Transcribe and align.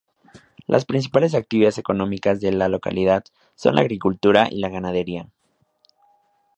Las 0.65 0.85
principales 0.85 1.35
actividades 1.35 1.77
económicas 1.77 2.41
de 2.41 2.51
la 2.51 2.69
localidad 2.69 3.23
son 3.53 3.75
la 3.75 3.81
agricultura 3.81 4.47
y 4.49 4.57
la 4.57 4.69
ganadería. 4.69 5.29